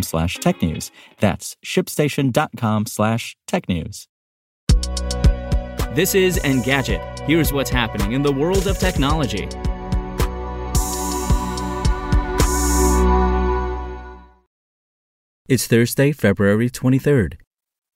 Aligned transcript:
slash 0.00 0.38
technews. 0.38 0.90
That's 1.18 1.56
shipstation.com 1.62 2.86
slash 2.86 3.36
tech 3.46 3.68
news. 3.68 4.08
This 5.94 6.14
is 6.14 6.38
Engadget. 6.38 7.20
Here's 7.26 7.52
what's 7.52 7.68
happening 7.68 8.12
in 8.12 8.22
the 8.22 8.32
world 8.32 8.66
of 8.66 8.78
technology. 8.78 9.46
It's 15.48 15.66
Thursday, 15.66 16.12
February 16.12 16.70
23rd. 16.70 17.34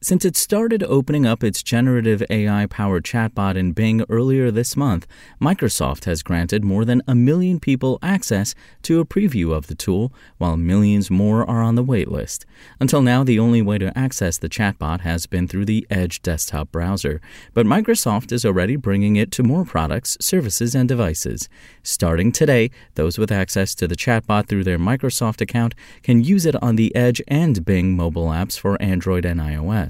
Since 0.03 0.27
it 0.27 0.37
started 0.37 0.83
opening 0.83 1.25
up 1.25 1.43
its 1.43 1.63
generative 1.63 2.23
AI 2.29 2.67
powered 2.67 3.03
chatbot 3.03 3.57
in 3.57 3.73
Bing 3.73 4.05
earlier 4.11 4.51
this 4.51 4.77
month, 4.77 5.07
Microsoft 5.41 6.05
has 6.05 6.23
granted 6.23 6.63
more 6.63 6.85
than 6.85 7.01
a 7.09 7.15
million 7.15 7.59
people 7.59 7.99
access 8.03 8.55
to 8.83 9.01
a 9.01 9.07
preview 9.07 9.55
of 9.55 9.69
the 9.69 9.75
tool, 9.75 10.13
while 10.37 10.59
millions 10.59 11.11
more 11.11 11.49
are 11.49 11.63
on 11.63 11.77
the 11.77 11.83
waitlist. 11.83 12.45
Until 12.79 13.01
now, 13.01 13.25
the 13.25 13.39
only 13.39 13.63
way 13.63 13.79
to 13.79 13.97
access 13.99 14.37
the 14.37 14.51
chatbot 14.51 15.01
has 15.01 15.25
been 15.25 15.49
through 15.49 15.65
the 15.65 15.87
Edge 15.89 16.21
desktop 16.21 16.71
browser, 16.71 17.23
but 17.55 17.65
Microsoft 17.65 18.33
is 18.33 18.45
already 18.45 18.77
bringing 18.77 19.17
it 19.17 19.33
to 19.33 19.43
more 19.43 19.65
products, 19.65 20.19
services, 20.21 20.75
and 20.75 20.91
devices. 20.91 21.49
Starting 21.83 22.33
today, 22.33 22.71
those 22.97 23.17
with 23.17 23.33
access 23.33 23.75
to 23.75 23.89
the 23.89 23.97
chatbot 23.97 24.47
through 24.47 24.65
their 24.65 24.79
Microsoft 24.79 25.41
account 25.41 25.75
can 26.03 26.23
use 26.23 26.45
it 26.45 26.63
on 26.63 26.77
the 26.77 26.95
Edge 26.95 27.23
and 27.29 27.65
Bing 27.65 27.97
mobile 27.97 28.27
apps 28.27 28.59
for 28.59 28.81
Android 28.83 29.25
and 29.25 29.41
iOS. 29.41 29.86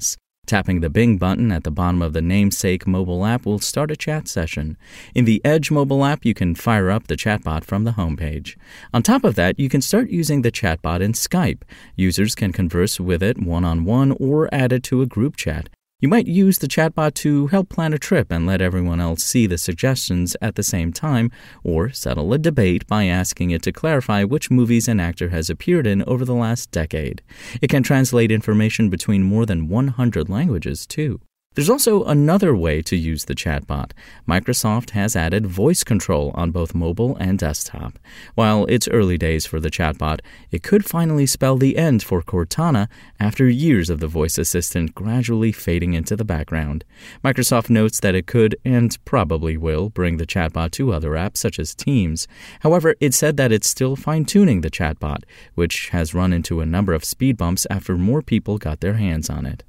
Tapping 0.47 0.79
the 0.79 0.89
Bing 0.89 1.17
button 1.17 1.51
at 1.51 1.65
the 1.65 1.71
bottom 1.71 2.01
of 2.01 2.13
the 2.13 2.21
namesake 2.21 2.87
mobile 2.87 3.25
app 3.25 3.45
will 3.45 3.59
start 3.59 3.91
a 3.91 3.97
chat 3.97 4.29
session. 4.29 4.77
In 5.13 5.25
the 5.25 5.41
Edge 5.43 5.71
mobile 5.71 6.05
app, 6.05 6.23
you 6.23 6.33
can 6.33 6.55
fire 6.55 6.89
up 6.89 7.07
the 7.07 7.17
chatbot 7.17 7.65
from 7.65 7.83
the 7.83 7.91
homepage. 7.91 8.55
On 8.93 9.03
top 9.03 9.25
of 9.25 9.35
that, 9.35 9.59
you 9.59 9.67
can 9.67 9.81
start 9.81 10.09
using 10.09 10.43
the 10.43 10.51
chatbot 10.51 11.01
in 11.01 11.11
Skype. 11.11 11.63
Users 11.97 12.33
can 12.33 12.53
converse 12.53 12.97
with 12.97 13.21
it 13.21 13.37
one 13.37 13.65
on 13.65 13.83
one 13.83 14.13
or 14.21 14.47
add 14.53 14.71
it 14.71 14.83
to 14.83 15.01
a 15.01 15.05
group 15.05 15.35
chat. 15.35 15.67
You 15.99 16.07
might 16.07 16.27
use 16.27 16.59
the 16.59 16.67
chatbot 16.67 17.15
to 17.15 17.47
help 17.47 17.69
plan 17.69 17.91
a 17.91 17.97
trip 17.97 18.31
and 18.31 18.45
let 18.45 18.61
everyone 18.61 19.01
else 19.01 19.23
see 19.23 19.47
the 19.47 19.57
suggestions 19.57 20.37
at 20.43 20.53
the 20.53 20.61
same 20.61 20.93
time, 20.93 21.31
or 21.63 21.89
settle 21.89 22.31
a 22.33 22.37
debate 22.37 22.85
by 22.85 23.05
asking 23.05 23.49
it 23.49 23.63
to 23.63 23.71
clarify 23.71 24.23
which 24.23 24.51
movies 24.51 24.87
an 24.87 24.99
actor 24.99 25.29
has 25.29 25.49
appeared 25.49 25.87
in 25.87 26.03
over 26.03 26.23
the 26.23 26.35
last 26.35 26.69
decade. 26.69 27.23
It 27.63 27.71
can 27.71 27.81
translate 27.81 28.31
information 28.31 28.91
between 28.91 29.23
more 29.23 29.47
than 29.47 29.69
100 29.69 30.29
languages, 30.29 30.85
too. 30.85 31.19
There's 31.57 31.71
also 31.71 32.03
another 32.03 32.55
way 32.55 32.83
to 32.83 32.95
use 32.95 33.25
the 33.25 33.33
chatbot. 33.33 33.89
Microsoft 34.29 34.91
has 34.91 35.15
added 35.15 35.47
voice 35.47 35.83
control 35.83 36.29
on 36.35 36.51
both 36.51 36.75
mobile 36.75 37.17
and 37.19 37.39
desktop. 37.39 37.97
While 38.35 38.67
it's 38.67 38.87
early 38.87 39.17
days 39.17 39.47
for 39.47 39.59
the 39.59 39.71
chatbot, 39.71 40.19
it 40.51 40.61
could 40.61 40.85
finally 40.85 41.25
spell 41.25 41.57
the 41.57 41.75
end 41.75 42.03
for 42.03 42.21
Cortana 42.21 42.89
after 43.19 43.49
years 43.49 43.89
of 43.89 43.99
the 43.99 44.07
voice 44.07 44.37
assistant 44.37 44.93
gradually 44.93 45.51
fading 45.51 45.95
into 45.95 46.15
the 46.15 46.23
background. 46.23 46.85
Microsoft 47.23 47.71
notes 47.71 47.99
that 48.01 48.13
it 48.13 48.27
could 48.27 48.55
and 48.63 49.03
probably 49.03 49.57
will 49.57 49.89
bring 49.89 50.17
the 50.17 50.27
chatbot 50.27 50.69
to 50.73 50.93
other 50.93 51.13
apps 51.13 51.37
such 51.37 51.57
as 51.57 51.73
Teams. 51.73 52.27
However, 52.59 52.93
it 52.99 53.15
said 53.15 53.35
that 53.37 53.51
it's 53.51 53.67
still 53.67 53.95
fine 53.95 54.25
tuning 54.25 54.61
the 54.61 54.69
chatbot, 54.69 55.23
which 55.55 55.89
has 55.89 56.13
run 56.13 56.33
into 56.33 56.61
a 56.61 56.67
number 56.67 56.93
of 56.93 57.03
speed 57.03 57.35
bumps 57.35 57.65
after 57.71 57.97
more 57.97 58.21
people 58.21 58.59
got 58.59 58.79
their 58.79 58.93
hands 58.93 59.27
on 59.27 59.47
it. 59.47 59.63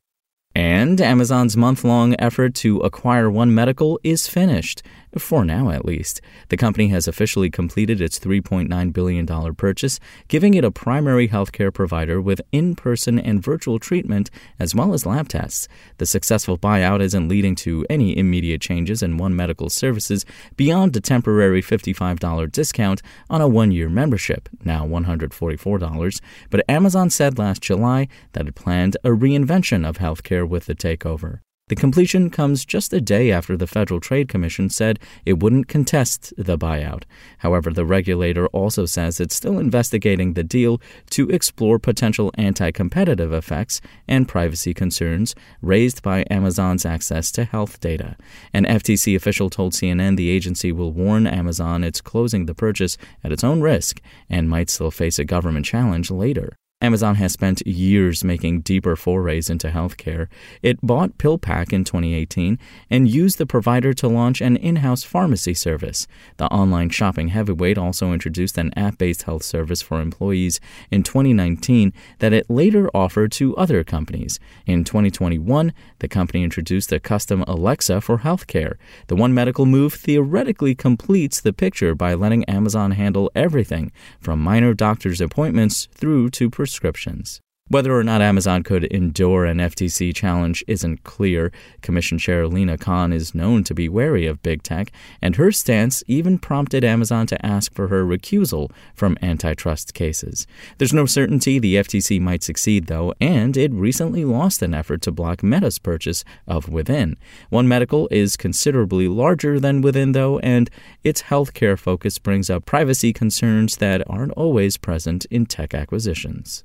And 0.54 1.00
Amazon's 1.00 1.56
month 1.56 1.84
long 1.84 2.16
effort 2.18 2.54
to 2.56 2.78
acquire 2.80 3.30
One 3.30 3.54
Medical 3.54 4.00
is 4.02 4.26
finished 4.26 4.82
for 5.16 5.44
now 5.44 5.70
at 5.70 5.84
least. 5.84 6.20
The 6.48 6.56
company 6.56 6.88
has 6.88 7.08
officially 7.08 7.50
completed 7.50 8.00
its 8.00 8.18
$3.9 8.18 8.92
billion 8.92 9.54
purchase, 9.54 9.98
giving 10.28 10.54
it 10.54 10.64
a 10.64 10.70
primary 10.70 11.28
healthcare 11.28 11.72
provider 11.72 12.20
with 12.20 12.40
in 12.52 12.74
person 12.74 13.18
and 13.18 13.42
virtual 13.42 13.78
treatment 13.78 14.30
as 14.58 14.74
well 14.74 14.92
as 14.92 15.06
lab 15.06 15.28
tests. 15.28 15.68
The 15.98 16.06
successful 16.06 16.58
buyout 16.58 17.00
isn't 17.00 17.28
leading 17.28 17.54
to 17.56 17.86
any 17.88 18.16
immediate 18.16 18.60
changes 18.60 19.02
in 19.02 19.16
One 19.16 19.34
Medical 19.34 19.70
services 19.70 20.26
beyond 20.56 20.96
a 20.96 21.00
temporary 21.00 21.62
$55 21.62 22.52
discount 22.52 23.02
on 23.30 23.40
a 23.40 23.48
one 23.48 23.70
year 23.70 23.88
membership, 23.88 24.48
now 24.64 24.86
$144. 24.86 26.20
But 26.50 26.64
Amazon 26.68 27.10
said 27.10 27.38
last 27.38 27.62
July 27.62 28.08
that 28.32 28.46
it 28.46 28.54
planned 28.54 28.96
a 29.04 29.10
reinvention 29.10 29.88
of 29.88 29.98
healthcare 29.98 30.37
with 30.46 30.66
the 30.66 30.74
takeover. 30.74 31.40
The 31.68 31.76
completion 31.76 32.30
comes 32.30 32.64
just 32.64 32.94
a 32.94 33.00
day 33.00 33.30
after 33.30 33.54
the 33.54 33.66
Federal 33.66 34.00
Trade 34.00 34.28
Commission 34.28 34.70
said 34.70 34.98
it 35.26 35.38
wouldn't 35.40 35.68
contest 35.68 36.32
the 36.38 36.56
buyout. 36.56 37.02
However, 37.38 37.70
the 37.70 37.84
regulator 37.84 38.46
also 38.48 38.86
says 38.86 39.20
it's 39.20 39.34
still 39.34 39.58
investigating 39.58 40.32
the 40.32 40.42
deal 40.42 40.80
to 41.10 41.28
explore 41.28 41.78
potential 41.78 42.30
anti 42.36 42.70
competitive 42.70 43.34
effects 43.34 43.82
and 44.08 44.26
privacy 44.26 44.72
concerns 44.72 45.34
raised 45.60 46.02
by 46.02 46.24
Amazon's 46.30 46.86
access 46.86 47.30
to 47.32 47.44
health 47.44 47.80
data. 47.80 48.16
An 48.54 48.64
FTC 48.64 49.14
official 49.14 49.50
told 49.50 49.74
CNN 49.74 50.16
the 50.16 50.30
agency 50.30 50.72
will 50.72 50.92
warn 50.92 51.26
Amazon 51.26 51.84
it's 51.84 52.00
closing 52.00 52.46
the 52.46 52.54
purchase 52.54 52.96
at 53.22 53.32
its 53.32 53.44
own 53.44 53.60
risk 53.60 54.00
and 54.30 54.48
might 54.48 54.70
still 54.70 54.90
face 54.90 55.18
a 55.18 55.24
government 55.24 55.66
challenge 55.66 56.10
later. 56.10 56.56
Amazon 56.80 57.16
has 57.16 57.32
spent 57.32 57.66
years 57.66 58.22
making 58.22 58.60
deeper 58.60 58.94
forays 58.94 59.50
into 59.50 59.68
healthcare. 59.68 60.28
It 60.62 60.80
bought 60.80 61.18
PillPack 61.18 61.72
in 61.72 61.82
2018 61.82 62.56
and 62.88 63.10
used 63.10 63.38
the 63.38 63.46
provider 63.46 63.92
to 63.94 64.06
launch 64.06 64.40
an 64.40 64.56
in 64.56 64.76
house 64.76 65.02
pharmacy 65.02 65.54
service. 65.54 66.06
The 66.36 66.46
online 66.46 66.90
shopping 66.90 67.28
heavyweight 67.28 67.78
also 67.78 68.12
introduced 68.12 68.56
an 68.58 68.72
app 68.78 68.96
based 68.96 69.24
health 69.24 69.42
service 69.42 69.82
for 69.82 70.00
employees 70.00 70.60
in 70.88 71.02
2019 71.02 71.92
that 72.20 72.32
it 72.32 72.48
later 72.48 72.88
offered 72.94 73.32
to 73.32 73.56
other 73.56 73.82
companies. 73.82 74.38
In 74.64 74.84
2021, 74.84 75.72
the 75.98 76.06
company 76.06 76.44
introduced 76.44 76.92
a 76.92 77.00
custom 77.00 77.42
Alexa 77.48 78.00
for 78.02 78.18
healthcare. 78.18 78.76
The 79.08 79.16
One 79.16 79.34
Medical 79.34 79.66
move 79.66 79.94
theoretically 79.94 80.76
completes 80.76 81.40
the 81.40 81.52
picture 81.52 81.96
by 81.96 82.14
letting 82.14 82.44
Amazon 82.44 82.92
handle 82.92 83.32
everything 83.34 83.90
from 84.20 84.38
minor 84.38 84.74
doctor's 84.74 85.20
appointments 85.20 85.88
through 85.92 86.30
to 86.30 86.48
prescriptions. 86.68 87.40
Whether 87.70 87.94
or 87.94 88.02
not 88.02 88.22
Amazon 88.22 88.62
could 88.62 88.84
endure 88.84 89.44
an 89.44 89.58
FTC 89.58 90.14
challenge 90.14 90.64
isn't 90.66 91.04
clear. 91.04 91.52
Commission 91.82 92.16
Chair 92.16 92.48
Lina 92.48 92.78
Khan 92.78 93.12
is 93.12 93.34
known 93.34 93.62
to 93.64 93.74
be 93.74 93.90
wary 93.90 94.24
of 94.24 94.42
big 94.42 94.62
tech, 94.62 94.90
and 95.20 95.36
her 95.36 95.52
stance 95.52 96.02
even 96.06 96.38
prompted 96.38 96.82
Amazon 96.82 97.26
to 97.26 97.44
ask 97.44 97.74
for 97.74 97.88
her 97.88 98.06
recusal 98.06 98.70
from 98.94 99.18
antitrust 99.20 99.92
cases. 99.92 100.46
There's 100.78 100.94
no 100.94 101.04
certainty 101.04 101.58
the 101.58 101.74
FTC 101.74 102.18
might 102.18 102.42
succeed, 102.42 102.86
though, 102.86 103.12
and 103.20 103.54
it 103.54 103.70
recently 103.74 104.24
lost 104.24 104.62
an 104.62 104.72
effort 104.72 105.02
to 105.02 105.12
block 105.12 105.42
Meta's 105.42 105.78
purchase 105.78 106.24
of 106.46 106.70
Within. 106.70 107.18
One 107.50 107.68
Medical 107.68 108.08
is 108.10 108.38
considerably 108.38 109.08
larger 109.08 109.60
than 109.60 109.82
Within, 109.82 110.12
though, 110.12 110.38
and 110.38 110.70
its 111.04 111.24
healthcare 111.24 111.78
focus 111.78 112.18
brings 112.18 112.48
up 112.48 112.64
privacy 112.64 113.12
concerns 113.12 113.76
that 113.76 114.02
aren't 114.08 114.32
always 114.32 114.78
present 114.78 115.26
in 115.26 115.44
tech 115.44 115.74
acquisitions. 115.74 116.64